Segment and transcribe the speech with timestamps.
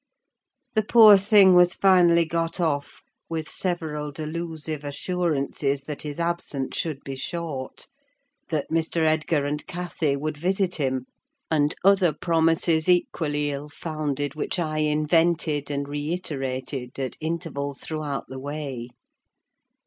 [0.73, 7.03] The poor thing was finally got off, with several delusive assurances that his absence should
[7.03, 7.87] be short:
[8.49, 9.01] that Mr.
[9.03, 11.05] Edgar and Cathy would visit him,
[11.51, 18.39] and other promises, equally ill founded, which I invented and reiterated at intervals throughout the
[18.39, 18.89] way.